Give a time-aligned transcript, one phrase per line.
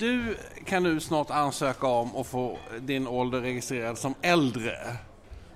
[0.00, 4.76] du kan nu snart ansöka om att få din ålder registrerad som äldre.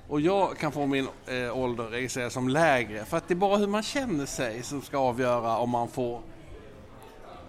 [0.08, 3.04] Och jag kan få min eh, ålder registrerad som lägre.
[3.04, 6.20] För att det är bara hur man känner sig som ska avgöra om man får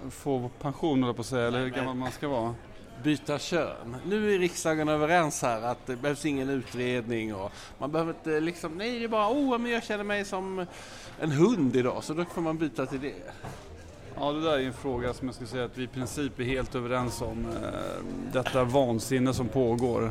[0.10, 2.56] Få pension eller på att säga, eller hur gammal man ska vara.
[3.04, 3.96] byta kön.
[4.06, 8.78] Nu är riksdagen överens här att det behövs ingen utredning och man behöver inte liksom,
[8.78, 10.66] nej det är bara, oh men jag känner mig som
[11.20, 13.14] en hund idag så då får man byta till det.
[14.20, 16.44] Ja, det där är en fråga som jag skulle säga att vi i princip är
[16.44, 17.46] helt överens om.
[17.64, 18.04] Eh,
[18.34, 20.10] detta vansinne som pågår.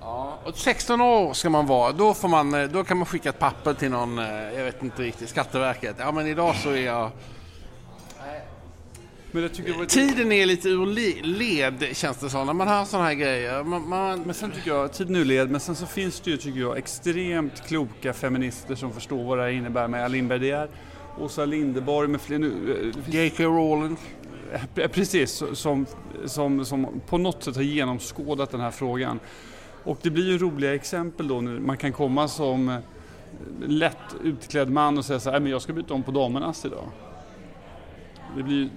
[0.00, 3.28] Ja, och 16 år ska man vara, då, får man, eh, då kan man skicka
[3.28, 5.96] ett papper till någon, eh, jag vet inte riktigt, Skatteverket.
[5.98, 7.10] Ja men idag så är jag...
[9.30, 9.90] Men jag tycker det var ett...
[9.90, 13.64] Tiden är lite ur le- led känns det som när man har sådana här grejer.
[13.64, 16.30] Man, man, Men sen tycker jag, tiden är ur led, men sen så finns det
[16.30, 20.46] ju tycker jag extremt kloka feminister som förstår vad det här innebär med Lindberg De
[20.46, 20.68] Geer,
[21.20, 22.92] Åsa Linderborg med fler nu.
[23.08, 23.44] eh, J.K.
[23.44, 23.96] Rowling.
[24.76, 25.86] Eh, Precis, som,
[26.26, 29.20] som, som på något sätt har genomskådat den här frågan.
[29.84, 31.60] Och det blir ju roliga exempel då nu.
[31.60, 32.76] Man kan komma som eh,
[33.66, 36.64] lätt utklädd man och säga så här, "Nej, men jag ska byta om på damernas
[36.64, 36.84] idag.
[38.36, 38.68] Det blir ju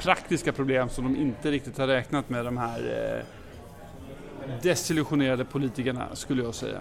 [0.00, 2.78] praktiska problem som de inte riktigt har räknat med de här
[4.48, 6.80] eh, desillusionerade politikerna skulle jag säga.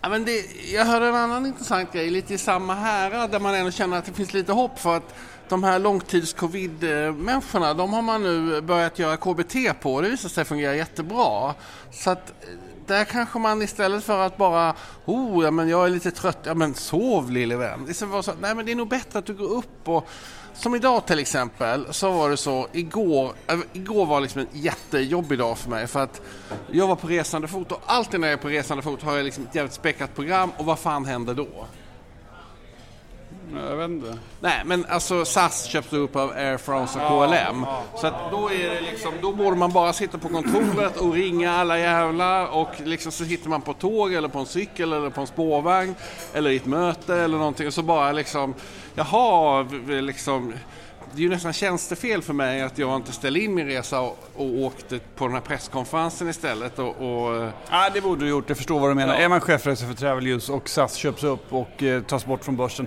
[0.00, 3.54] Ja, men det, jag hörde en annan intressant grej, lite i samma härad, där man
[3.54, 5.14] ändå känner att det finns lite hopp för att
[5.48, 10.44] de här långtidscovid-människorna, de har man nu börjat göra KBT på och det visar sig
[10.44, 11.54] fungera jättebra.
[11.92, 12.32] Så att
[12.86, 16.54] där kanske man istället för att bara, oh, ja, men jag är lite trött, ja
[16.54, 17.84] men sov lille vän.
[17.86, 20.08] Det ska så, nej men det är nog bättre att du går upp och
[20.58, 25.38] som idag till exempel så var det så igår, äh, igår var liksom en jättejobbig
[25.38, 26.20] dag för mig för att
[26.70, 29.24] jag var på resande fot och alltid när jag är på resande fot har jag
[29.24, 31.66] liksom ett jävligt späckat program och vad fan händer då?
[33.56, 34.18] Jag vet inte.
[34.40, 38.74] Nej men alltså SAS köpte upp av Air France och KLM så att då är
[38.74, 43.12] det liksom, då borde man bara sitta på kontoret och ringa alla jävlar och liksom
[43.12, 45.94] så sitter man på ett tåg eller på en cykel eller på en spårvagn
[46.34, 48.54] eller i ett möte eller någonting och så bara liksom
[48.94, 50.54] jaha, liksom
[51.12, 54.18] det är ju nästan tjänstefel för mig att jag inte ställde in min resa och,
[54.36, 58.44] och åkte på den här presskonferensen istället och, och Ja, det borde du gjort.
[58.48, 59.14] Jag förstår vad du menar.
[59.14, 59.20] Ja.
[59.20, 62.56] Är man chefredaktör för Travel News och SAS köps upp och eh, tas bort från
[62.56, 62.86] börsen,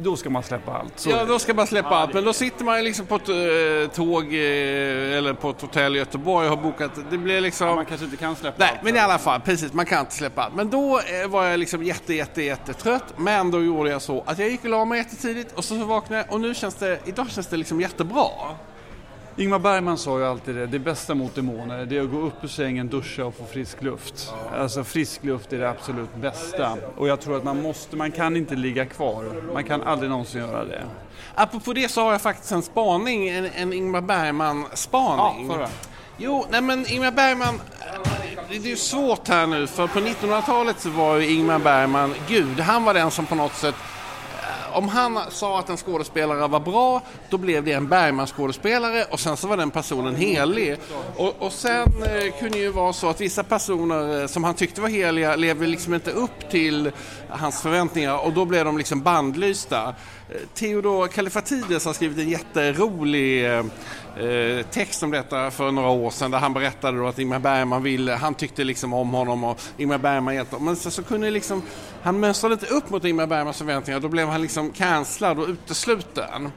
[0.00, 0.92] då ska man släppa allt.
[0.96, 2.14] Så, Ja, då ska man släppa allt.
[2.14, 5.96] Men då sitter man ju liksom på ett eh, tåg eh, eller på ett hotell
[5.96, 6.90] i Göteborg och har bokat.
[7.10, 7.66] Det blir liksom...
[7.66, 8.82] Man kanske inte kan släppa Nej, allt.
[8.82, 10.54] men i alla fall, precis, man kan inte släppa allt.
[10.54, 13.14] Men då eh, var jag liksom jätte, jätte, jättetrött.
[13.16, 16.22] Men då gjorde jag så att jag gick och la mig jättetidigt och så vaknade
[16.22, 18.26] jag och nu känns det, idag känns det liksom jättebra.
[19.36, 22.44] Ingmar Bergman sa ju alltid det, det bästa mot demoner det är att gå upp
[22.44, 24.32] ur sängen, duscha och få frisk luft.
[24.58, 26.76] Alltså frisk luft är det absolut bästa.
[26.96, 29.24] Och jag tror att man måste, man kan inte ligga kvar.
[29.54, 30.82] Man kan aldrig någonsin göra det.
[31.34, 35.46] Apropå det så har jag faktiskt en spaning, en, en Ingmar Bergman-spaning.
[35.48, 35.68] Ja, förra.
[36.16, 37.60] Jo, nej men Ingmar Bergman,
[38.48, 42.60] det är ju svårt här nu för på 1900-talet så var ju Ingmar Bergman Gud.
[42.60, 43.74] Han var den som på något sätt
[44.74, 49.36] om han sa att en skådespelare var bra, då blev det en Bergman-skådespelare och sen
[49.36, 50.76] så var den personen helig.
[51.16, 54.54] Och, och sen eh, kunde det ju vara så att vissa personer eh, som han
[54.54, 56.90] tyckte var heliga levde liksom inte upp till
[57.28, 59.94] hans förväntningar och då blev de liksom bandlysta.
[60.32, 63.64] Eh, Theodor Kallifatides har skrivit en jätterolig eh,
[64.24, 67.82] eh, text om detta för några år sedan där han berättade då att Ingmar Bergman
[67.82, 70.66] ville, han tyckte liksom om honom och Ingmar Bergman hjälpte honom.
[70.66, 71.62] Men så, så kunde liksom,
[72.02, 76.50] han mönstrade inte upp mot Ingmar Bergmans förväntningar då blev han liksom cancellad och utesluten.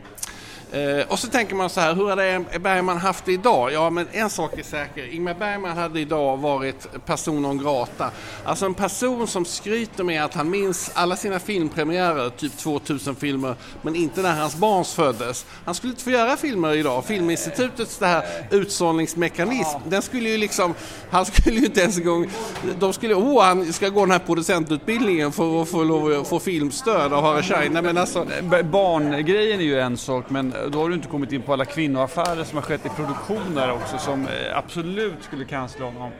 [0.75, 3.71] Eh, och så tänker man så här, hur hade Bergman haft det idag?
[3.73, 5.13] Ja, men en sak är säker.
[5.13, 8.11] Ingmar Bergman hade idag varit person non grata.
[8.43, 13.55] Alltså en person som skryter med att han minns alla sina filmpremiärer, typ 2000 filmer,
[13.81, 15.45] men inte när hans barn föddes.
[15.65, 17.05] Han skulle inte få göra filmer idag.
[17.05, 20.73] Filminstitutets det här utsållningsmekanism, den skulle ju liksom,
[21.09, 22.29] han skulle ju inte ens en gång,
[22.79, 27.13] de skulle, åh, han ska gå den här producentutbildningen för att få lov få filmstöd
[27.13, 27.73] av Harry Schein.
[27.73, 31.31] Nej men alltså, B- Barngrejen är ju en sak, men då har du inte kommit
[31.31, 35.85] in på alla kvinnoaffärer som har skett i produktioner också som eh, absolut skulle cancella
[35.85, 36.11] honom.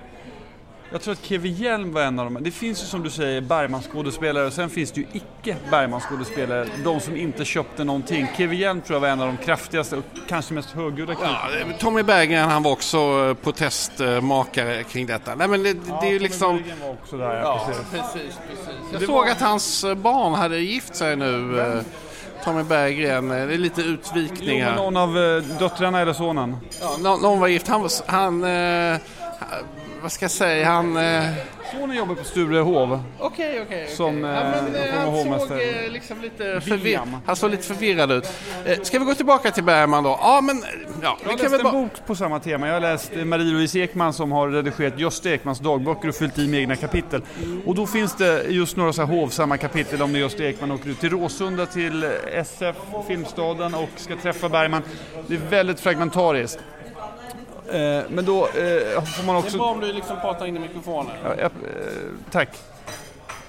[0.92, 2.44] Jag tror att Kevin Hjelm var en av dem.
[2.44, 6.68] Det finns ju som du säger Bergman-skådespelare och sen finns det ju icke Bergman-skådespelare.
[6.84, 8.28] De som inte köpte någonting.
[8.38, 11.50] Kevin Hjelm tror jag var en av de kraftigaste och kanske mest högljudda Ja,
[11.80, 15.36] Tommy Berggren han var också eh, protestmakare kring detta.
[15.36, 16.64] Nej men det, det är ju liksom...
[16.82, 17.86] var också där, ja, precis.
[17.92, 18.94] precis, precis.
[18.94, 21.60] Jag såg att hans eh, barn hade gift sig nu.
[21.60, 21.82] eh,
[22.46, 24.76] Tommy Berggren, eh, det är lite utvikning Jo, här.
[24.76, 26.58] någon av eh, döttrarna eller sonen.
[26.82, 27.68] Ja, nå- någon var gift.
[27.68, 28.98] Han, han eh,
[30.02, 30.98] vad ska jag säga, han...
[31.74, 33.00] eh, Sonen jobbar på Sturehov.
[33.20, 33.88] Okej, okej.
[33.90, 37.18] Som, ja, eh, men, eh, kommer han såg eh, liksom lite förvir- William.
[37.26, 38.32] han såg lite förvirrad ut.
[38.66, 40.20] Eh, ska vi gå tillbaka till Bergman då?
[40.22, 40.64] Ja, men eh,
[41.02, 42.68] ja, Jag har läst en bok på samma tema.
[42.68, 46.48] Jag har läst eh, Marie-Louise Ekman som har redigerat Gösta Ekmans dagböcker och fyllt i
[46.48, 47.22] med egna kapitel.
[47.66, 50.90] Och då finns det just några så här hovsamma kapitel om när Gösta Ekman åker
[50.90, 52.04] ut till Råsunda till
[52.34, 52.76] SF,
[53.08, 54.82] Filmstaden och ska träffa Bergman.
[55.28, 56.60] Det är väldigt fragmentariskt.
[57.72, 59.58] Eh, Men då eh, får man Det är också...
[59.58, 61.12] bra om du liksom pratar in i mikrofonen.
[61.24, 61.50] Ja, eh,
[62.32, 62.50] tack.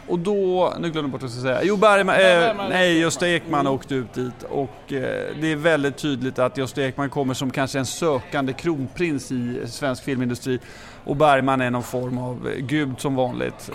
[0.09, 1.61] Och då, nu glömde jag bort vad jag skulle säga.
[1.65, 6.39] Jo, Bergman, eh, nej, Gösta Ekman åkte ut dit och eh, det är väldigt tydligt
[6.39, 10.59] att Gösta Ekman kommer som kanske en sökande kronprins i svensk filmindustri
[11.05, 13.71] och Bergman är någon form av gud som vanligt.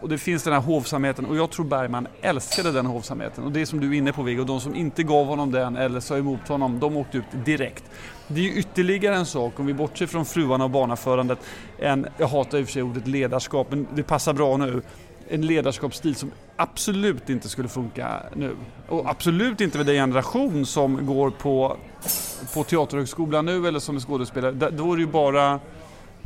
[0.00, 3.44] Och det finns den här hovsamheten och jag tror Bergman älskade den hovsamheten.
[3.44, 5.76] Och det är som du är inne på Viggo, de som inte gav honom den
[5.76, 7.84] eller sa emot honom, de åkte ut direkt.
[8.28, 11.38] Det är ju ytterligare en sak, om vi bortser från fruarna och barnaförandet,
[11.78, 14.82] en, jag hatar i och för sig ordet ledarskap, men det passar bra nu,
[15.28, 18.56] en ledarskapsstil som absolut inte skulle funka nu.
[18.88, 21.76] Och absolut inte med den generation som går på,
[22.54, 24.70] på Teaterhögskolan nu eller som är skådespelare.
[24.70, 25.60] Då är det ju bara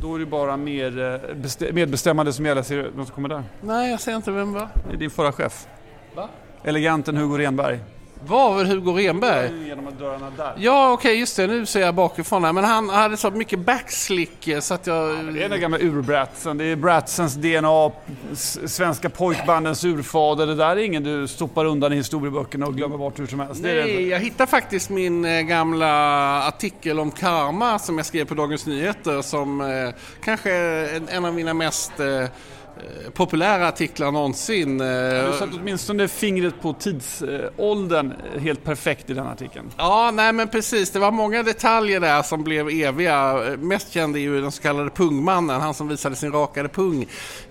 [0.01, 2.61] då är det bara mer eh, bestä- medbestämmande som gäller.
[2.61, 3.43] Ser du någon som kommer där?
[3.61, 4.67] Nej, jag ser inte vem var.
[4.89, 5.67] Det är din förra chef.
[6.15, 6.29] Va?
[6.63, 7.79] Eleganten Hugo Renberg.
[8.27, 9.67] Var väl Hugo Renberg?
[9.67, 10.53] Genom dörrarna där.
[10.57, 11.47] Ja, okej, just det.
[11.47, 12.53] Nu ser jag bakifrån här.
[12.53, 15.33] Men han hade så mycket backslick eh, så att jag...
[15.33, 16.57] Det är den gamla urbratsen.
[16.57, 17.91] Det är bratsens DNA,
[18.65, 20.47] svenska pojkbandens urfader.
[20.47, 23.61] Det där är ingen du stoppar undan i historieböckerna och glömmer bort hur som helst.
[23.61, 28.65] Nej, jag hittade faktiskt min eh, gamla artikel om karma som jag skrev på Dagens
[28.65, 29.67] Nyheter som eh,
[30.23, 32.29] kanske är en, en av mina mest eh,
[33.13, 34.77] populära artiklar någonsin.
[34.77, 39.71] Du Eh, satte åtminstone fingret på tidsåldern helt perfekt i den artikeln.
[39.77, 40.91] Ja, nej men precis.
[40.91, 43.47] Det var många detaljer där som blev eviga.
[43.51, 47.05] Eh, Mest känd är ju den så kallade pungmannen, han som visade sin rakade pung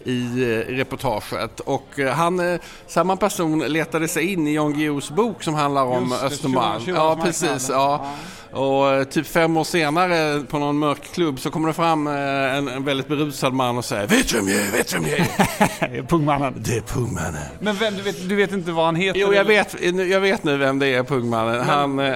[0.05, 1.61] i eh, reportaget.
[1.61, 5.85] Och eh, han, eh, samma person letade sig in i Jan Guillous bok som handlar
[5.85, 6.81] om Just Östermalm.
[6.85, 7.69] 20 Ja, precis.
[7.69, 8.07] Ja.
[8.53, 12.13] Och eh, typ fem år senare på någon mörk klubb så kommer det fram eh,
[12.57, 14.71] en, en väldigt berusad man och säger Vet du vem jag är?
[14.71, 16.03] Vet du vem jag är?
[16.09, 16.55] Pungmannen.
[16.57, 17.43] Det är pungmannen.
[17.61, 19.21] Men vem, du, vet, du vet inte vad han heter?
[19.21, 19.77] Jo, jag vet,
[20.11, 21.61] jag vet nu vem det är, pungmannen.
[21.61, 21.99] Han...
[21.99, 22.15] eh,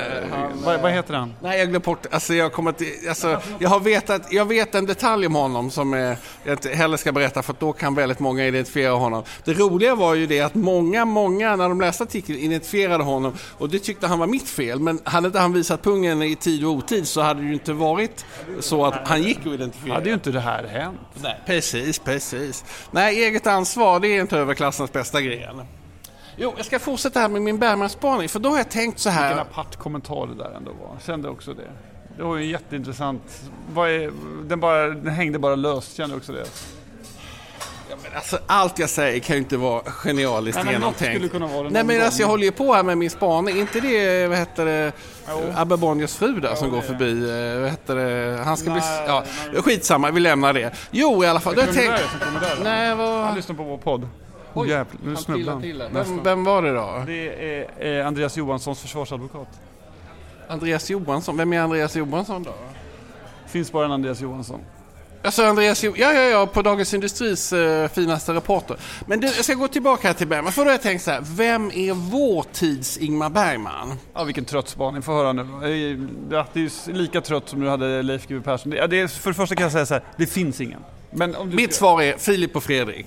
[0.64, 1.34] Vad, vad heter han?
[1.42, 2.06] Nej, jag glömde bort.
[2.10, 5.92] Alltså, jag, kommer till, alltså, jag har vetat, jag vet en detalj om honom som
[5.92, 6.16] jag
[6.46, 9.22] inte heller ska berätta för då kan väldigt många identifiera honom.
[9.44, 13.68] Det roliga var ju det att många, många när de läste artikeln identifierade honom och
[13.68, 14.80] det tyckte han var mitt fel.
[14.80, 17.72] Men hade inte han visat pungen i tid och otid så hade det ju inte
[17.72, 18.26] varit
[18.60, 19.94] så att han gick att identifiera.
[19.94, 20.98] Hade ju inte det här hänt.
[21.22, 22.64] Nej, precis, precis.
[22.90, 25.62] Nej, eget ansvar det är inte överklassens bästa gren.
[26.36, 29.28] Jo, jag ska fortsätta här med min Bergman-spaning för då har jag tänkt så här.
[29.28, 30.92] Vilken apart kommentar det där ändå var.
[30.92, 31.70] Jag kände också det.
[32.16, 33.42] Det var ju jätteintressant.
[34.42, 36.44] Den, bara, den hängde bara löst, kände också det.
[37.90, 41.14] Ja, men alltså, allt jag säger kan ju inte vara genialiskt Nej, men genomtänkt.
[41.14, 43.56] skulle kunna vara det Nej men alltså jag håller ju på här med min spaning.
[43.56, 44.92] inte det, vad heter det,
[45.28, 45.42] Jo.
[45.54, 47.54] Abbe Bonniers fru där som Jo, går det är förbi.
[47.54, 48.80] eh, Vad heter det, han ska bli...
[48.80, 49.62] Nej, Ja, nej.
[49.62, 50.74] skitsamma, vi lämnar det.
[50.90, 52.10] Jo i alla fall, jag Kronoberg tänkt...
[52.10, 52.56] som kommer där.
[52.64, 53.36] Nej, Han vad...
[53.36, 54.08] lyssnar på vår podd.
[54.54, 55.24] Oj, Jävlar, nu Han
[55.62, 55.94] trillar han.
[55.94, 56.00] det.
[56.04, 57.02] Vem, vem var det då?
[57.06, 57.28] Det
[57.80, 59.48] är eh, Andreas Johanssons försvarsadvokat.
[60.48, 61.36] Andreas Johansson.
[61.36, 62.52] Vem är Andreas Johansson då?
[63.46, 64.60] Finns bara en Andreas Johansson.
[65.24, 68.76] Alltså Andreas ja, ja, ja, på Dagens Industris eh, finaste reporter.
[69.06, 70.52] Men du, jag ska gå tillbaka här till Bergman.
[70.52, 73.98] För då har jag tänkt så här, vem är vår tids Ingmar Bergman?
[74.14, 75.02] Ja, vilken trött spaning.
[75.02, 75.46] Få höra nu.
[75.60, 78.70] Det är lika trött som du hade Leif GW Persson.
[78.70, 80.80] Det, är, för det första kan jag säga så här, det finns ingen.
[81.10, 83.06] Men om du Mitt svar är Filip och Fredrik.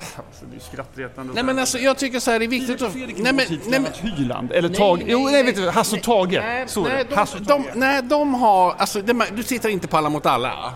[0.00, 1.32] Alltså, det är skrattretande.
[1.34, 2.94] Nej men alltså jag tycker så här, det är viktigt att...
[2.94, 5.02] Nej men, nej, men, Hyland, eller Tage.
[5.06, 6.32] Jo, nej, vet du, Hasse och Tage.
[6.32, 8.74] Nej, nej, de, de, nej, de har...
[8.78, 10.74] Alltså, det, du tittar inte på Alla mot alla?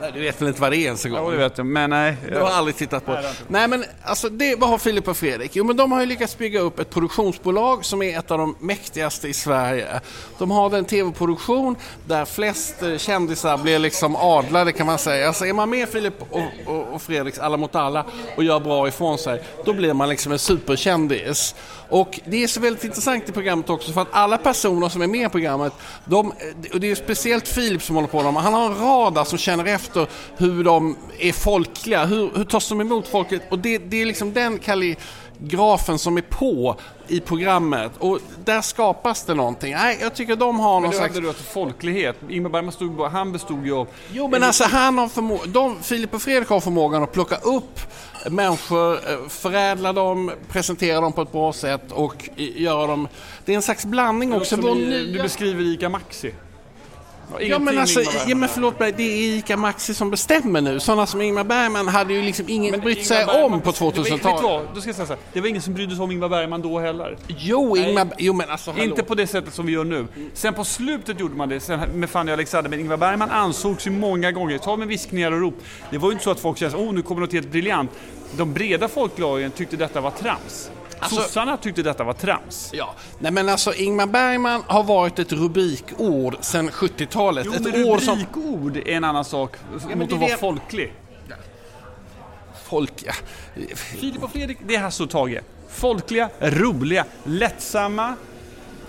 [0.00, 1.30] Nej, du vet väl inte vad det är ens en gång?
[1.30, 2.16] Det vet jag, men nej.
[2.28, 3.32] Du har aldrig tittat på det?
[3.48, 5.56] Nej, men alltså, det, vad har Filip och Fredrik?
[5.56, 8.56] Jo, men de har ju lyckats bygga upp ett produktionsbolag som är ett av de
[8.60, 10.00] mäktigaste i Sverige.
[10.38, 11.76] De har en tv-produktion
[12.06, 15.26] där flest eh, kändisar blir liksom adlade kan man säga.
[15.26, 18.04] Alltså är man med Filip och, och, och Fredriks Alla mot alla
[18.36, 21.54] och gör bra ifrån sig, då blir man liksom en superkändis.
[21.90, 25.06] Och det är så väldigt intressant i programmet också för att alla personer som är
[25.06, 25.72] med i programmet,
[26.04, 26.32] de,
[26.72, 29.38] och det är speciellt Filip som håller på med dem, han har en radar som
[29.38, 29.89] känner efter
[30.36, 34.32] hur de är folkliga, hur, hur tas de emot folket och det, det är liksom
[34.32, 36.76] den kalligrafen som är på
[37.08, 39.72] i programmet och där skapas det någonting.
[39.74, 41.14] Nej, jag tycker de har Men någon slags...
[41.14, 42.16] hade du folklighet.
[42.28, 43.88] Ingmar Bergman stod han bestod ju av...
[44.12, 47.80] Jo men alltså han har förmågan, Filip och Fredrik har förmågan att plocka upp
[48.30, 53.08] människor, eh, förädla dem, presentera dem på ett bra sätt och göra dem...
[53.44, 54.56] Det är en slags blandning också.
[54.56, 56.34] Som Vår i, nya- Du beskriver Ica Maxi.
[57.40, 60.80] Ja men alltså, ja, men förlåt mig, det är ICA Maxi som bestämmer nu.
[60.80, 64.10] Sådana som Ingmar Bergman hade ju liksom ingen brytt sig om på 2000-talet.
[64.10, 64.62] Vet du vad?
[64.74, 65.22] Då ska jag säga så här.
[65.32, 67.16] Det var ingen som brydde sig om Ingmar Bergman då heller.
[67.28, 68.84] Jo, Ingmar, jo men alltså hallå.
[68.84, 70.06] Inte på det sättet som vi gör nu.
[70.34, 73.86] Sen på slutet gjorde man det sen med Fanny och Alexander, men Ingmar Bergman ansågs
[73.86, 75.54] ju många gånger, ta med viskningar och rop.
[75.90, 77.90] Det var ju inte så att folk kände åh nu kommer något helt briljant.
[78.36, 80.70] De breda folklagren tyckte detta var trams.
[80.98, 82.70] Alltså- Sossarna tyckte detta var trams.
[82.72, 87.46] Ja, nej men alltså Ingmar Bergman har varit ett rubrikord sedan 70-talet.
[87.46, 89.56] Jo, ett men år som rubrikord är en annan sak
[89.88, 90.92] men mot att vara folklig.
[92.64, 92.92] folk...
[93.06, 93.12] Ja.
[93.76, 95.40] Filip och Fredrik, det är Hasse och Tage.
[95.68, 98.14] Folkliga, roliga, lättsamma.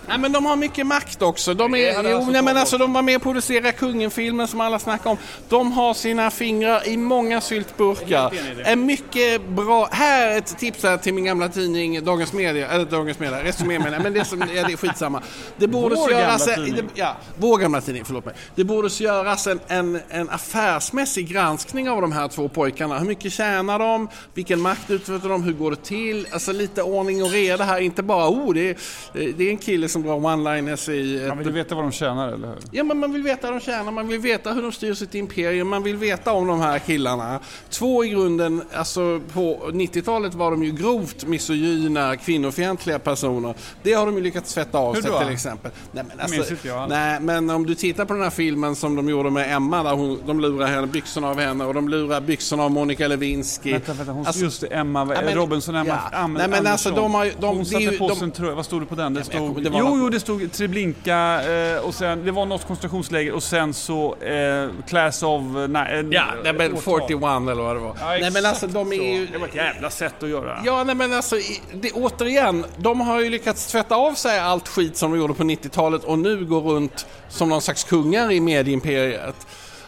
[0.07, 1.53] Nej men de har mycket makt också.
[1.53, 4.79] De, är, jo, alltså nej, men alltså, de var med och producerade Kungen-filmen som alla
[4.79, 5.17] snackar om.
[5.49, 8.33] De har sina fingrar i många syltburkar.
[8.63, 9.89] Är mycket bra.
[9.91, 13.79] Här är ett tips här till min gamla tidning Dagens Media, eller Dagens Media, Resumé
[13.79, 15.21] menar men det är, som, ja, det är skitsamma.
[15.57, 16.47] Det borde Vår göras...
[16.47, 18.35] gamla en- det, ja, vår gamla tidning, förlåt mig.
[18.55, 22.99] Det borde göras en, en, en affärsmässig granskning av de här två pojkarna.
[22.99, 24.07] Hur mycket tjänar de?
[24.33, 25.43] Vilken makt utför de?
[25.43, 26.27] Hur går det till?
[26.31, 28.75] Alltså lite ordning och reda här, inte bara oh, det är,
[29.13, 31.27] det är en kille som drar one-liners i...
[31.27, 32.57] Man vill veta vad de tjänar, eller hur?
[32.71, 35.15] Ja, men man vill veta hur de tjänar, man vill veta hur de styr sitt
[35.15, 37.39] imperium, man vill veta om de här killarna.
[37.69, 43.53] Två i grunden, alltså på 90-talet var de ju grovt misogyna, kvinnofientliga personer.
[43.83, 45.71] Det har de ju lyckats tvätta av sig till exempel.
[45.91, 48.75] Nej, men, alltså, minns inte jag nej, men om du tittar på den här filmen
[48.75, 51.89] som de gjorde med Emma, där hon, de lurar henne, byxorna av henne och de
[51.89, 53.71] lurar byxorna av Monica Lewinsky.
[53.71, 56.27] Vänta, vänta, hon, Alltså, just Emma, Ja, men- Robinson, Emma, ja.
[56.27, 58.85] Nej, men alltså, de har de- hon satte på sig en tröja, vad stod det
[58.85, 59.13] på den?
[59.13, 62.31] Det stod, kommer- det var jo, något- jo, det stod Treblinka eh, och sen, det
[62.31, 65.41] var något koncentrationsläger och sen så eh, Class of...
[65.69, 67.01] Nej, eh, Ja, nej, men årtal.
[67.01, 67.95] 41 eller vad det var.
[67.99, 69.27] Ja, nej, men alltså de är ju...
[69.27, 70.59] Det var ett jävla sätt att göra.
[70.65, 71.35] Ja, nej men alltså,
[71.73, 75.43] det, återigen, de har ju lyckats tvätta av sig allt skit som de gjorde på
[75.43, 79.47] 90-talet och nu går runt som någon slags kungar i medieimperiet.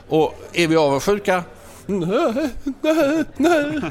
[0.10, 1.44] Och är vi avundsjuka?
[1.86, 2.50] Nej,
[2.82, 3.82] nej, nej.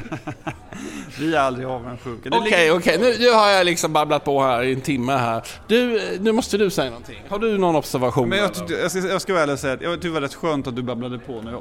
[1.19, 2.29] Vi är aldrig avundsjuka.
[2.33, 5.43] Okej, okej, nu, nu har jag liksom babblat på här i en timme här.
[5.67, 7.23] Du, nu måste du säga någonting.
[7.29, 8.29] Har du någon observation?
[8.29, 10.21] Men jag, jag, ska, jag ska vara ärlig och säga att jag tyckte det var
[10.21, 11.57] rätt skönt att du babblade på nu.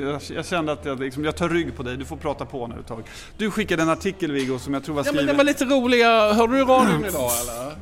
[0.00, 2.66] Jag, jag kände att jag, liksom, jag tar rygg på dig, du får prata på
[2.66, 3.02] nu ett tag.
[3.36, 5.26] Du skickade en artikel Viggo som jag tror var Ja, men skriven...
[5.26, 6.32] det var lite roliga.
[6.32, 7.76] Hörde du radion idag eller?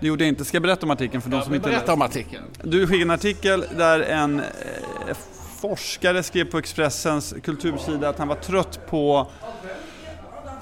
[0.00, 0.44] Det gjorde jag inte.
[0.44, 2.44] Ska jag berätta om artikeln för de som inte Berätta om artikeln.
[2.62, 5.16] Du skickade en artikel där en eh,
[5.60, 9.26] forskare skrev på Expressens kultursida att han var trött på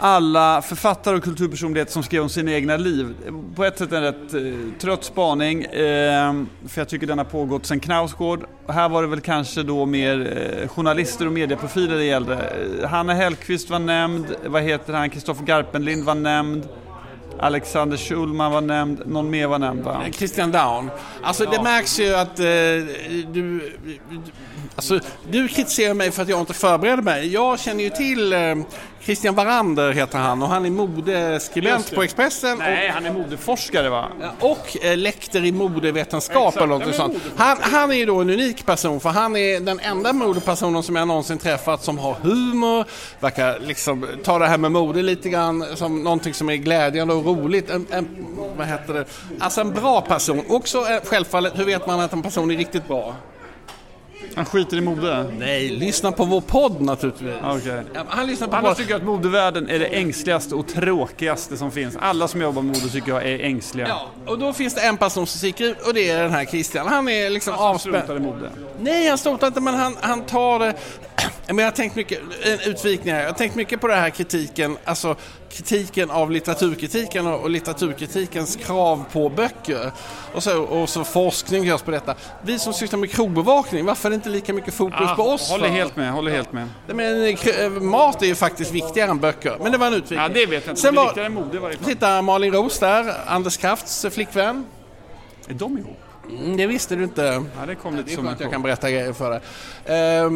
[0.04, 3.14] alla författare och kulturpersonligheter som skrev om sina egna liv.
[3.56, 4.42] På ett sätt en rätt eh,
[4.80, 6.34] trött spaning, eh,
[6.68, 8.46] för jag tycker den har pågått sedan Knausgård.
[8.66, 12.34] Och här var det väl kanske då mer eh, journalister och medieprofiler det gällde.
[12.34, 16.68] Eh, Hanna Hellquist var nämnd, vad heter han, Kristoffer Garpenlind var nämnd,
[17.38, 20.02] Alexander Schulman var nämnd, någon mer var nämnd va?
[20.12, 20.90] Christian Down.
[21.22, 22.44] Alltså det märks ju att eh,
[23.32, 23.72] du,
[24.76, 27.32] alltså, du kritiserar mig för att jag inte förbereder mig.
[27.32, 28.54] Jag känner ju till eh,
[29.04, 32.58] Christian Warander heter han och han är modeskribent på Expressen.
[32.58, 34.08] Nej, han är modeforskare va?
[34.40, 37.16] Och, eh, lektor i modevetenskap eller något sånt.
[37.36, 40.96] Han, han är ju då en unik person för han är den enda modepersonen som
[40.96, 42.84] jag någonsin träffat som har humor,
[43.20, 47.24] verkar liksom ta det här med mode lite grann som någonting som är glädjande och
[47.24, 47.70] roligt.
[47.70, 49.04] En, en, vad heter det?
[49.40, 50.44] Alltså en bra person.
[50.48, 53.14] Också eh, självfallet, hur vet man att en person är riktigt bra?
[54.34, 55.32] Han skiter i mode?
[55.38, 57.34] Nej, lyssna på vår podd naturligtvis.
[57.42, 57.58] Ja,
[58.08, 61.96] Han lyssnar på Annars tycker jag att modevärlden är det ängsligaste och tråkigaste som finns.
[62.00, 63.88] Alla som jobbar med mode tycker jag är ängsliga.
[63.88, 66.44] Ja, och då finns det en person som sticker ut och det är den här
[66.44, 66.86] Christian.
[66.88, 67.96] Han är liksom Som avspänd.
[68.04, 68.50] struntar i mode.
[68.80, 70.74] Nej, han stotar inte, men han, han tar det...
[71.46, 73.20] Men jag har tänkt mycket, en utvikning här.
[73.20, 75.16] Jag har tänkt mycket på det här kritiken, alltså
[75.52, 79.92] kritiken av litteraturkritiken och, och litteraturkritikens krav på böcker.
[80.34, 82.14] Och så, och så forskning görs på detta.
[82.42, 85.50] Vi som sysslar med krogbevakning, varför är det inte lika mycket fokus på oss?
[85.50, 85.74] Ah, håller för?
[85.74, 86.68] helt med, håller helt med.
[86.86, 89.56] Men, eh, k- mat är ju faktiskt viktigare än böcker.
[89.62, 90.18] Men det var en utvikning.
[90.20, 90.80] Ja, det vet jag inte.
[90.80, 91.84] Sen men det är var, viktigare än mode i varje fall.
[91.86, 94.64] Titta Malin Roos där, Anders Krafts flickvän.
[95.48, 95.96] Är de ihop?
[96.38, 97.44] Mm, det visste du inte.
[97.60, 99.40] Ja, det kom lite Det är som en skönt jag kan berätta grejer för dig.
[99.84, 100.30] Eh,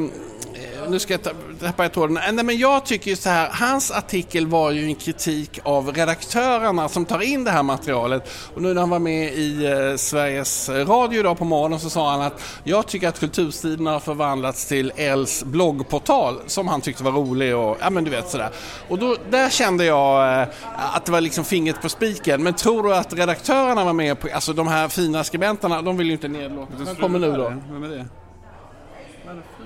[0.89, 2.17] nu ska jag ta- tappa jag tråden.
[2.17, 5.93] Eh, Nej, men jag tycker ju så här, hans artikel var ju en kritik av
[5.93, 8.29] redaktörerna som tar in det här materialet.
[8.55, 12.11] Och nu när han var med i eh, Sveriges Radio idag på morgonen så sa
[12.11, 17.13] han att jag tycker att Kulturstiderna har förvandlats till Els bloggportal som han tyckte var
[17.13, 18.51] rolig och ja men du vet sådär.
[18.89, 20.47] Och då, där kände jag
[20.95, 22.43] att det var liksom fingret på spiken.
[22.43, 26.07] Men tror du att redaktörerna var med på, alltså de här fina skribenterna, de vill
[26.07, 26.73] ju inte nedlåta.
[26.85, 27.53] Vem kommer nu då?
[27.71, 28.07] Vem är det?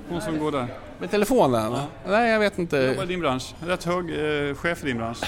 [0.08, 0.66] Hon som går där.
[0.98, 1.76] Med telefonen?
[2.08, 2.76] Nej, jag vet inte.
[2.76, 3.54] Jobbar i din bransch.
[3.66, 4.04] Rätt hög
[4.50, 5.18] eh, chef i din bransch.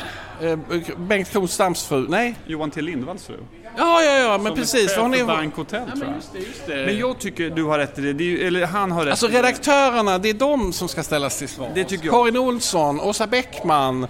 [0.40, 0.58] Eh,
[0.96, 2.06] Bengt Kronstamms fru?
[2.08, 2.34] Nej?
[2.46, 3.37] Johan T Lindvalls fru.
[3.76, 4.80] Ja, ja, ja, men som precis.
[4.88, 5.25] chef för Hon för är...
[5.26, 6.16] Bank Hotel Ja, tror men jag.
[6.16, 6.87] just det, just det.
[6.87, 8.12] Men jag tycker du har rätt i det.
[8.12, 11.38] det är, ju- eller han har rätt Alltså redaktörerna, det är de som ska ställas
[11.38, 11.68] till svars.
[11.75, 12.14] Det tycker jag.
[12.14, 14.06] Karin Olsson, Åsa Bäckman,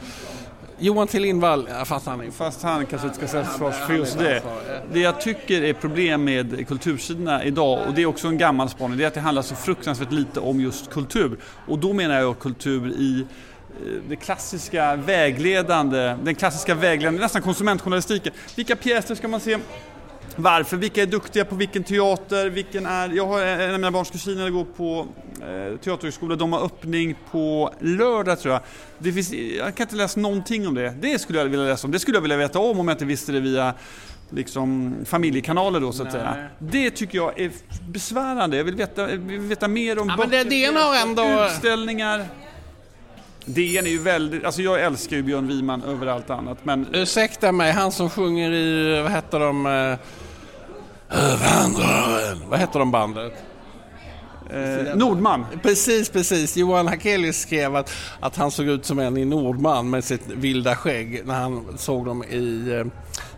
[0.83, 4.19] Johan T Lindvall, ja, fast han Fast han kanske inte ska ställas till för just
[4.19, 4.43] det.
[4.93, 8.99] Det jag tycker är problem med kultursidorna idag, och det är också en gammal spaning,
[8.99, 11.39] det är att det handlar så fruktansvärt lite om just kultur.
[11.67, 18.33] Och då menar jag kultur i eh, det klassiska vägledande, den klassiska vägledande, nästan konsumentjournalistiken.
[18.57, 19.59] Vilka pjäser ska man se?
[20.37, 20.77] Varför?
[20.77, 22.51] Vilka är duktiga på vilken teater?
[22.51, 23.09] Vilken är...
[23.09, 25.07] Jag har en av mina barns kusiner går på
[25.41, 26.37] eh, teaterhögskola.
[26.37, 28.63] De har öppning på lördag tror jag.
[28.99, 30.95] Det finns, jag kan inte läsa någonting om det.
[31.01, 31.93] Det skulle jag vilja läsa om.
[31.93, 33.75] Det skulle jag vilja veta om om jag inte visste det via
[34.31, 36.49] liksom, familjekanaler då så att säga.
[36.59, 37.51] Det tycker jag är
[37.89, 38.57] besvärande.
[38.57, 42.27] Jag vill veta, jag vill veta mer om Ja, men det- har ändå- utställningar.
[43.45, 47.53] DN är ju väldigt, alltså jag älskar ju Björn Wiman över allt annat men Ursäkta
[47.53, 49.67] mig, han som sjunger i, vad heter de?
[49.67, 49.99] Eh,
[51.19, 52.43] Vandraren.
[52.49, 53.33] Vad heter de bandet?
[54.53, 55.47] eh, Nordman.
[55.63, 56.57] Precis, precis.
[56.57, 60.77] Johan Hakelius skrev att, att han såg ut som en i Nordman med sitt vilda
[60.77, 62.85] skägg när han såg dem i, eh,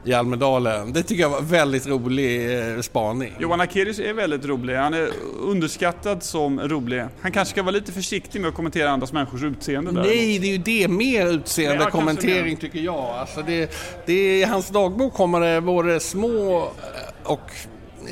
[0.05, 0.93] i Almedalen.
[0.93, 3.33] Det tycker jag var väldigt rolig eh, spaning.
[3.39, 4.75] Johan Akelius är väldigt rolig.
[4.75, 5.09] Han är
[5.41, 7.05] underskattad som rolig.
[7.21, 10.03] Han kanske ska vara lite försiktig med att kommentera andras människors utseende där.
[10.03, 10.89] Nej, det är ju det.
[10.89, 13.05] Mer utseende kommentering tycker jag.
[13.05, 13.73] Alltså det,
[14.07, 17.51] det, I hans dagbok kommer det både små eh, och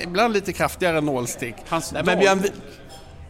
[0.02, 1.54] ibland lite kraftigare nålstick.
[1.68, 2.42] Hans Nej, men Björn,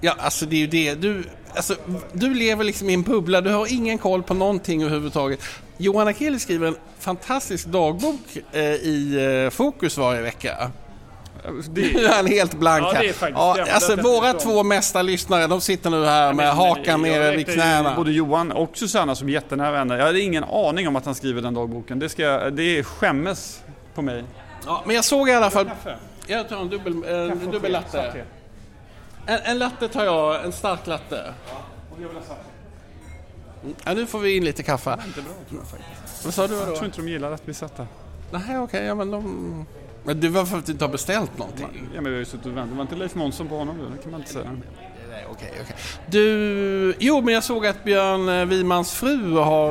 [0.00, 0.94] ja, alltså det är ju det.
[0.94, 1.76] Du, alltså,
[2.12, 3.40] du lever liksom i en bubbla.
[3.40, 5.40] Du har ingen koll på någonting överhuvudtaget.
[5.82, 10.70] Johan Akeli skriver en fantastisk dagbok eh, i eh, Fokus varje vecka.
[11.44, 13.32] Nu Det, är han helt blank Ja, här.
[13.34, 13.72] ja, det.
[13.72, 17.96] alltså våra två mesta lyssnare, de sitter nu här med hakan nere vid knäna.
[17.96, 19.98] Både Johan och Susanna som jättenära vänner.
[19.98, 21.98] Jag hade ingen aning om att han skriver den dagboken.
[21.98, 23.62] Det, ska, det skämmes
[23.94, 24.24] på mig.
[24.66, 25.64] Ja, men jag såg i alla fall...
[25.64, 25.96] Kaffe.
[26.26, 27.68] Jag tar en dubbel, och dubbel te.
[27.68, 28.24] latte.
[29.26, 31.34] En, en latte tar jag, en stark latte.
[31.90, 32.51] Och jag vill ha.
[33.84, 34.98] Ja, nu får vi in lite kaffe.
[35.06, 36.24] Inte bra tror jag faktiskt.
[36.24, 36.74] Vad sa du Jag då?
[36.74, 37.86] tror inte de gillar att bli satta.
[38.30, 39.66] Nej, okej, ja men de...
[40.04, 41.68] Men det var för att du inte har beställt någonting.
[41.94, 42.70] Ja, men vi har ju suttit och väntat.
[42.70, 43.84] Det var inte Leif Månsson på honom då?
[43.96, 44.50] Det kan man inte säga.
[45.30, 45.76] Okej, okej.
[46.06, 49.66] Du, jo men jag såg att Björn Wimans fru har,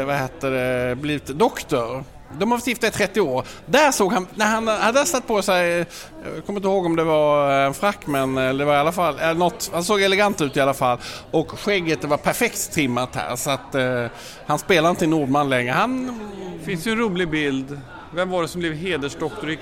[0.00, 2.04] eh, vad heter det, blivit doktor.
[2.38, 3.44] De har varit gifta i 30 år.
[3.66, 5.86] Där såg han, när han hade satt på sig, eh,
[6.34, 8.92] jag kommer inte ihåg om det var en frack men eh, det var i alla
[8.92, 10.98] fall, eh, något, han såg elegant ut i alla fall.
[11.30, 14.06] Och skägget det var perfekt trimmat här så att eh,
[14.46, 15.72] han spelar inte Nordman längre.
[15.72, 16.20] Han,
[16.64, 17.80] finns ju en rolig bild.
[18.14, 19.58] Vem var det som blev hedersdoktor i...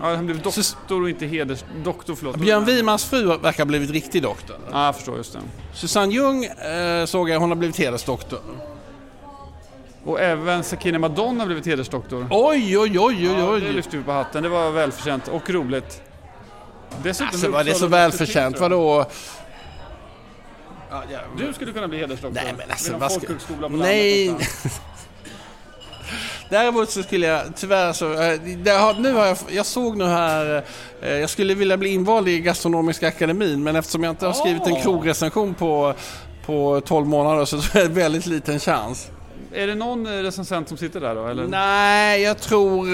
[0.00, 2.36] Ja, han blev doktor och inte hedersdoktor, förlåt.
[2.36, 4.56] Björn Wimans fru verkar ha blivit riktig doktor.
[4.72, 5.38] Ja, jag förstår, just det.
[5.74, 8.40] Susanne Ljung eh, såg jag, hon har blivit hedersdoktor.
[10.06, 12.26] Och även Sakine Madonna har blivit hedersdoktor.
[12.30, 13.60] Oj, oj, oj, oj, Ja, oj.
[13.60, 14.42] det lyfte vi på hatten.
[14.42, 16.02] Det var välförtjänt och roligt.
[17.02, 18.60] Dessutom Alltså var det så välförtjänt?
[18.60, 19.04] Vadå?
[21.38, 22.40] Du skulle kunna bli hedersdoktor.
[22.44, 23.26] Nej men alltså vad ska...
[23.70, 24.36] Nej!
[26.50, 28.12] Däremot så skulle jag tyvärr så...
[28.22, 30.64] eh, Det har, nu har jag, jag såg nu här...
[31.02, 34.66] eh, Jag skulle vilja bli invald i Gastronomiska akademin men eftersom jag inte har skrivit
[34.66, 34.82] en Åh!
[34.82, 35.94] krogrecension på,
[36.46, 39.08] på 12 månader så jag det är väldigt liten chans.
[39.52, 41.26] Är det någon eh, recensent som sitter där då?
[41.26, 41.46] Eller?
[41.46, 42.86] Nej, jag tror...
[42.86, 42.92] eh,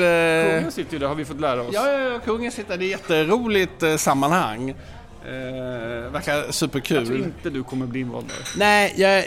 [0.56, 1.70] Kungen sitter ju där har vi fått lära oss.
[1.72, 2.76] Ja, ja, ja, kungen sitter.
[2.76, 4.70] Det är ett jätteroligt eh, sammanhang.
[5.26, 7.16] Eh, verkar Jag tror superkul.
[7.16, 8.58] inte du kommer bli invald där.
[8.58, 9.18] Nej, jag,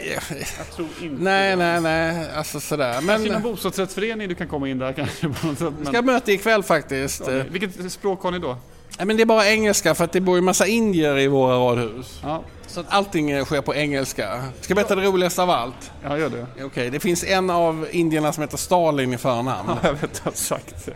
[0.58, 1.56] Jag tror inte nej, det.
[1.56, 2.92] nej, nej, alltså sådär.
[2.92, 5.72] Kanske i någon Men bostadsrättsförening du kan komma in där kanske på något sätt.
[5.78, 5.86] Men...
[5.86, 7.22] ska möta ikväll faktiskt.
[7.26, 8.56] Ja, Vilket språk har ni då?
[8.98, 11.56] Nej, men det är bara engelska för att det bor ju massa indier i våra
[11.56, 12.20] radhus.
[12.22, 14.44] Ja, Så att allting sker på engelska.
[14.60, 15.90] Ska jag berätta det roligaste av allt?
[16.04, 16.64] ja gör det.
[16.64, 19.68] Okej, det finns en av indierna som heter Stalin i förnamn.
[19.68, 20.92] Ja, jag vet, jag har sagt det.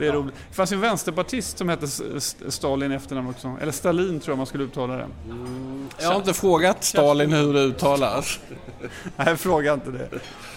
[0.00, 0.34] Det är roligt.
[0.48, 1.86] Det fanns ju en vänsterpartist som hette
[2.48, 3.56] Stalin i efternamn också.
[3.60, 5.06] Eller Stalin tror jag man skulle uttala det.
[5.98, 8.40] Jag har inte frågat Stalin hur det uttalas.
[9.16, 10.08] Nej, fråga inte det.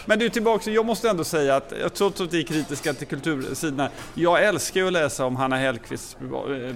[0.05, 3.07] Men du, tillbaka, jag måste ändå säga att jag trots att vi är kritiska till
[3.07, 6.27] kultursidorna, jag älskar ju att läsa om Hanna Hellquists eh,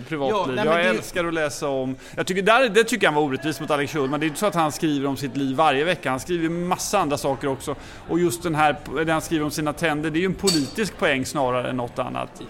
[0.07, 0.57] privatliv.
[0.57, 3.61] Ja, jag det- älskar att läsa om, jag tycker, där, det tycker jag var orättvist
[3.61, 6.09] mot Alex Schulman, det är inte så att han skriver om sitt liv varje vecka,
[6.09, 7.75] han skriver massa andra saker också.
[8.09, 8.75] Och just den här,
[9.05, 11.99] det han skriver om sina tänder, det är ju en politisk poäng snarare än något
[11.99, 12.41] annat.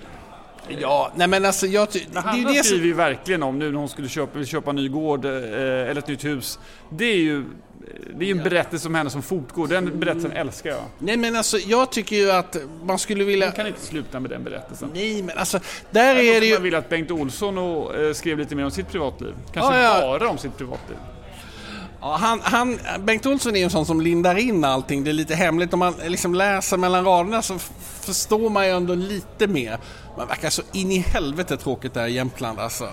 [0.68, 2.88] Ja, nej men alltså jag det är ju Hanna det skriver som...
[2.88, 5.98] ju verkligen om nu när hon skulle köpa, vill köpa en ny gård eh, eller
[5.98, 6.60] ett nytt hus.
[6.90, 7.44] Det är ju
[8.16, 9.68] det är ju en berättelse om henne som fortgår.
[9.68, 10.80] Den berättelsen älskar jag.
[11.00, 13.46] Nej men alltså jag tycker ju att man skulle vilja...
[13.46, 14.90] Man kan inte sluta med den berättelsen.
[14.94, 15.60] Nej men alltså,
[15.92, 16.60] där är det Jag ju...
[16.60, 19.34] vill att Bengt Olsson och, eh, skrev lite mer om sitt privatliv.
[19.54, 20.20] Kanske Ja, ja.
[20.20, 20.98] bara om sitt privatliv.
[22.08, 25.14] Ja, han, han, Bengt Olsson är ju en sån som lindar in allting, det är
[25.14, 25.74] lite hemligt.
[25.74, 27.60] Om man liksom läser mellan raderna så
[28.02, 29.80] förstår man ju ändå lite mer.
[30.18, 32.90] Man verkar så in i helvete tråkigt där i Jämtland alltså.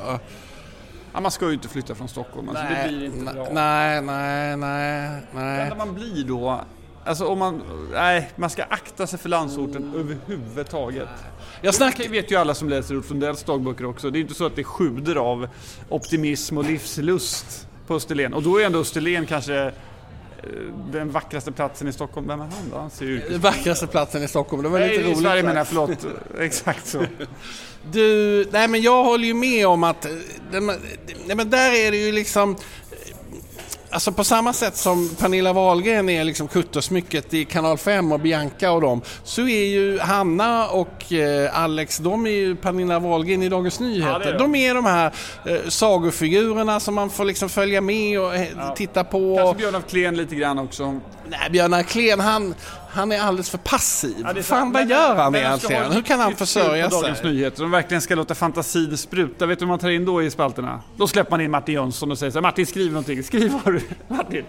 [1.12, 3.48] Ja, man ska ju inte flytta från Stockholm, alltså, det blir inte bra.
[3.52, 5.56] Nej, nej, nej, nej.
[5.56, 6.60] Det enda man blir då,
[7.04, 11.08] alltså om man, nej, man ska akta sig för landsorten överhuvudtaget.
[11.62, 12.04] Jag snackar...
[12.04, 14.10] Det vet ju alla som läser Ulf Lundells dagböcker också.
[14.10, 15.48] Det är inte så att det sjuder av
[15.88, 18.34] optimism och livslust på Österlen.
[18.34, 19.72] Och då är ändå Österlen kanske eh,
[20.92, 22.26] den vackraste platsen i Stockholm.
[22.28, 22.78] Vem är han då?
[22.78, 25.18] Han ser ju Den vackraste platsen i Stockholm, det var Nej, lite i roligt.
[25.18, 25.48] Sverige där.
[25.48, 26.06] menar jag, förlåt.
[26.40, 27.04] Exakt så.
[27.92, 30.10] Du, nej men jag håller ju med om att, eh,
[31.26, 32.56] nej men där är det ju liksom,
[33.94, 38.70] alltså på samma sätt som Pernilla Wahlgren är liksom kuttersmycket i Kanal 5 och Bianca
[38.70, 43.48] och dem, så är ju Hanna och eh, Alex, de är ju Pernilla Wahlgren i
[43.48, 44.20] Dagens Nyheter.
[44.24, 44.54] Ja, är de.
[44.54, 45.12] är de här
[45.46, 49.36] eh, sagofigurerna som man får liksom följa med och eh, titta på.
[49.36, 51.00] Kanske Björn af Kleen lite grann också.
[51.28, 52.54] Nej, Björn Ahlén, han,
[52.94, 54.26] han är alldeles för passiv.
[54.36, 55.92] Ja, Fan, vad gör han egentligen?
[55.92, 57.32] Hur kan han försörja på Dagens sig?
[57.32, 59.46] Nyheter som verkligen ska låta fantasin spruta.
[59.46, 60.80] Vet du hur man tar in då i spalterna?
[60.96, 63.74] Då släpper man in Martin Jönsson och säger så här, Martin skriv någonting, skriv vad
[63.74, 64.44] du Martin,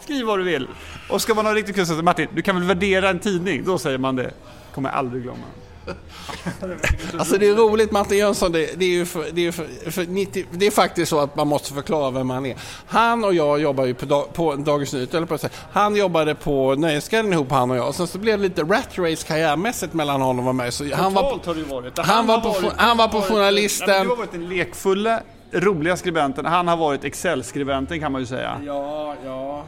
[0.00, 0.68] skriv vad du vill.
[1.08, 3.64] Och ska man ha riktigt kul så säger Martin, du kan väl värdera en tidning?
[3.64, 4.30] Då säger man det.
[4.74, 5.44] Kommer jag aldrig glömma.
[7.18, 10.04] Alltså det är roligt, Martin Jönsson, det, det är ju för, det är för, för
[10.06, 12.56] 90, det är faktiskt så att man måste förklara vem han är.
[12.86, 15.38] Han och jag jobbar ju på, dag, på Dagens Nyheter, på.
[15.72, 17.94] Han jobbade på Nöjesguiden ihop, han och jag.
[17.94, 20.72] Sen så blev det lite rat race karriärmässigt mellan honom och mig.
[20.72, 21.98] Så han var, Totalt har det varit.
[21.98, 23.88] han var på- varit- han var på journalisten.
[23.88, 25.20] Nej, du har varit den lekfulla,
[25.52, 26.44] roliga skribenten.
[26.46, 28.60] Han har varit Excel-skribenten kan man ju säga.
[28.66, 29.64] Ja, ja.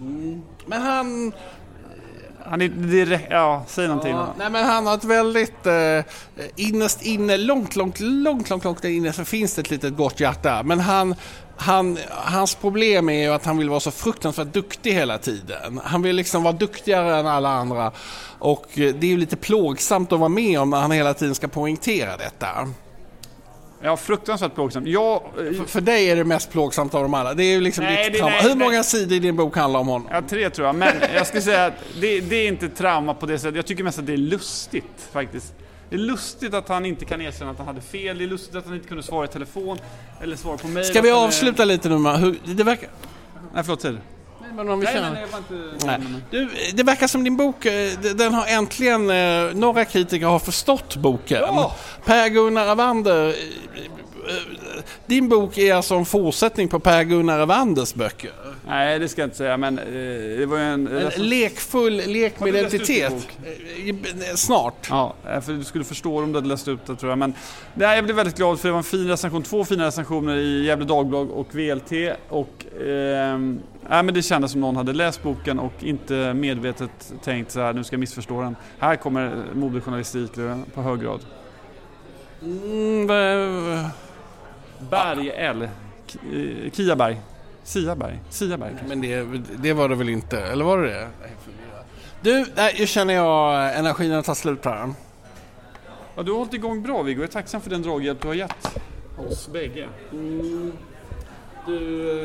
[0.00, 0.42] Mm.
[0.66, 1.32] Men han...
[2.46, 6.04] Han är direkt, ja, säg någonting Ja, nej men han har ett väldigt eh,
[6.56, 10.62] innerst inne, långt, långt, långt, långt, långt inne så finns det ett litet gott hjärta.
[10.62, 11.14] Men han,
[11.56, 15.80] han, hans problem är ju att han vill vara så fruktansvärt duktig hela tiden.
[15.84, 17.92] Han vill liksom vara duktigare än alla andra.
[18.38, 21.34] Och eh, det är ju lite plågsamt att vara med om när han hela tiden
[21.34, 22.68] ska poängtera detta.
[23.84, 24.86] Ja, fruktansvärt plågsamt.
[24.88, 27.34] Jag, För, för dig är det mest plågsamt av dem alla.
[27.34, 28.30] Det är ju liksom Nej, ditt det- trauma.
[28.36, 28.58] nej, Hur nej.
[28.68, 30.08] många sidor i din bok handlar om honom?
[30.10, 30.74] Ja, tre tror jag.
[30.76, 33.56] Men jag skulle säga att det, det är inte trauma på det sättet.
[33.56, 35.54] Jag tycker mest att det är lustigt faktiskt.
[35.90, 38.18] Det är lustigt att han inte kan erkänna att han hade fel.
[38.18, 39.78] Det är lustigt att han inte kunde svara i telefon
[40.22, 40.86] eller svara på mejl.
[40.86, 42.88] Ska vi han är- avsluta lite nu hur, det verkar...
[43.54, 43.80] Nej, förlåt.
[43.82, 43.98] Säg du.
[44.56, 45.86] Men om vi Nej, känner- nej, nej, jag var inte...
[45.86, 46.20] Nej.
[46.30, 50.96] Du, det verkar som din bok, eh, den har äntligen, eh, några kritiker har förstått
[50.96, 51.38] boken.
[51.40, 51.76] Ja!
[52.04, 58.30] Per-Gunnar Evander, eh, eh, din bok är alltså en fortsättning på Per-Gunnar Evanders böcker.
[58.68, 59.84] Nej, det ska jag inte säga, men eh,
[60.38, 60.86] det var ju en...
[60.86, 63.28] En lekfull lek med identitet.
[63.44, 64.86] Eh, Snart.
[64.90, 67.18] Ja, eh, för du skulle förstå om du hade läst ut det tror jag.
[67.18, 67.34] Men
[67.74, 69.42] nej, jag blev väldigt glad för det var en fin recension.
[69.42, 71.92] Två fina recensioner i Gefle Dagblad och VLT.
[72.28, 77.50] Och ehm, nej, men det kändes som någon hade läst boken och inte medvetet tänkt
[77.50, 78.56] så här, nu ska jag missförstå den.
[78.78, 81.20] Här kommer modejournalistik eh, på hög grad.
[82.42, 83.90] Mm, va-
[84.90, 85.62] Berg L.
[85.62, 87.20] Eh, Kiaberg.
[87.64, 88.20] Siaberg.
[88.30, 88.74] Siaberg.
[88.88, 91.08] men det, det var det väl inte, eller var det det?
[92.20, 94.92] Du, nej, nu känner jag eh, energin har tagit slut här.
[96.16, 97.20] Ja, du har hållit igång bra Viggo.
[97.20, 98.78] Jag är tacksam för den draghjälp du har gett
[99.28, 99.88] oss bägge.
[101.66, 101.74] Du,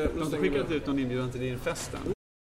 [0.04, 2.17] eh, Du har inte skickat ut någon inbjudan till din fest än?